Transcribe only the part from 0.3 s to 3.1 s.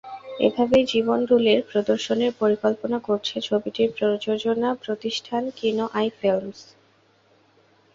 এভাবেই জীবন ঢুলীর প্রদর্শনীর পরিকল্পনা